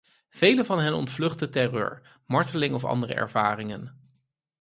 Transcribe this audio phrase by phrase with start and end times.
[0.29, 4.09] Velen van hen ontvluchten terreur, marteling of andere ervaringen.